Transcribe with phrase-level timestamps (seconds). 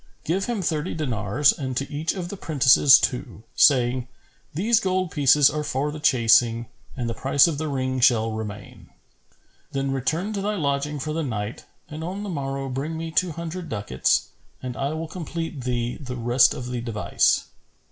[0.23, 4.07] Give him thirty dinars and to each of the prentices two, saying,
[4.51, 6.65] 'These gold pieces are for the chasing
[6.97, 8.89] and the price of the ring shall remain.'
[9.73, 13.33] Then return to thy lodging for the night and on the morrow bring me two
[13.33, 14.29] hundred ducats,
[14.59, 17.43] and I will complete thee the rest of the device."